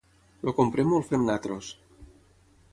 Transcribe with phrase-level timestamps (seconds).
[0.51, 1.71] El comprem o el fem nosaltres?